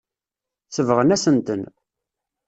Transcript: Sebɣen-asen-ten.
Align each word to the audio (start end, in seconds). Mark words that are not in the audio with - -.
Sebɣen-asen-ten. 0.69 1.61